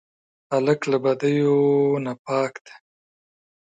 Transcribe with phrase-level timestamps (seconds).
[0.53, 1.57] هلک له بدیو
[2.05, 2.73] نه پاک دی.